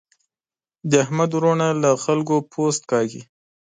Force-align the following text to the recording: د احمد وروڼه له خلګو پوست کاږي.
د 0.89 0.91
احمد 1.03 1.31
وروڼه 1.37 1.67
له 1.83 1.91
خلګو 2.03 2.37
پوست 2.51 2.83
کاږي. 2.91 3.21